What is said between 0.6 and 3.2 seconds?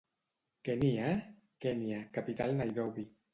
—Què n'hi ha? —Kènia, capital Nairobi.